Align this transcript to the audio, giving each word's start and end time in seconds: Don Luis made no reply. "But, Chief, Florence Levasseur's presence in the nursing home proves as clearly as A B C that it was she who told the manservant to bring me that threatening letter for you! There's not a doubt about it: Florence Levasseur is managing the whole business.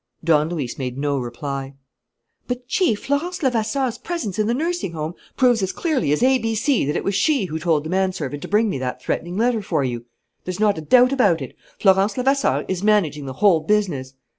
Don 0.23 0.49
Luis 0.49 0.79
made 0.79 0.97
no 0.97 1.19
reply. 1.19 1.75
"But, 2.47 2.67
Chief, 2.67 3.05
Florence 3.05 3.43
Levasseur's 3.43 3.99
presence 3.99 4.39
in 4.39 4.47
the 4.47 4.53
nursing 4.55 4.93
home 4.93 5.13
proves 5.37 5.61
as 5.61 5.71
clearly 5.71 6.11
as 6.11 6.23
A 6.23 6.39
B 6.39 6.55
C 6.55 6.85
that 6.85 6.95
it 6.95 7.03
was 7.03 7.13
she 7.13 7.45
who 7.45 7.59
told 7.59 7.83
the 7.83 7.89
manservant 7.91 8.41
to 8.41 8.47
bring 8.47 8.67
me 8.67 8.79
that 8.79 8.99
threatening 9.03 9.37
letter 9.37 9.61
for 9.61 9.83
you! 9.83 10.05
There's 10.43 10.59
not 10.59 10.79
a 10.79 10.81
doubt 10.81 11.11
about 11.13 11.39
it: 11.39 11.55
Florence 11.79 12.17
Levasseur 12.17 12.65
is 12.67 12.81
managing 12.83 13.27
the 13.27 13.33
whole 13.43 13.59
business. 13.59 14.15